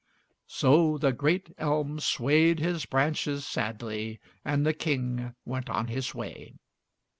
[0.47, 6.55] So the great elm swayed his branches sadly, and the King went on his way.